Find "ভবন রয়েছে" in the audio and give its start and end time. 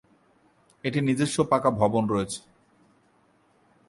1.71-2.39